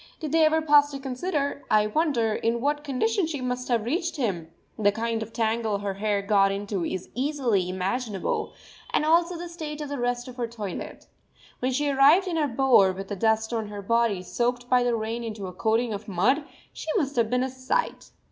Did 0.19 0.31
they 0.31 0.43
ever 0.45 0.63
pause 0.63 0.89
to 0.89 0.99
consider, 0.99 1.63
I 1.69 1.85
wonder, 1.85 2.33
in 2.33 2.59
what 2.59 2.83
condition 2.83 3.27
she 3.27 3.39
must 3.39 3.67
have 3.67 3.85
reached 3.85 4.15
him? 4.15 4.49
The 4.79 4.91
kind 4.91 5.21
of 5.21 5.31
tangle 5.31 5.77
her 5.77 5.93
hair 5.93 6.23
got 6.23 6.51
into 6.51 6.83
is 6.83 7.09
easily 7.13 7.69
imaginable, 7.69 8.53
and 8.91 9.05
also 9.05 9.37
the 9.37 9.47
state 9.47 9.79
of 9.79 9.89
the 9.89 9.99
rest 9.99 10.27
of 10.27 10.37
her 10.37 10.47
toilet. 10.47 11.05
When 11.59 11.71
she 11.71 11.87
arrived 11.87 12.27
in 12.27 12.37
her 12.37 12.47
bower 12.47 12.91
with 12.91 13.09
the 13.09 13.15
dust 13.15 13.53
on 13.53 13.67
her 13.67 13.83
body 13.83 14.23
soaked 14.23 14.67
by 14.67 14.81
the 14.81 14.95
rain 14.95 15.23
into 15.23 15.45
a 15.45 15.53
coating 15.53 15.93
of 15.93 16.07
mud, 16.07 16.45
she 16.73 16.87
must 16.97 17.15
have 17.15 17.29
been 17.29 17.43
a 17.43 17.49
sight! 17.51 18.09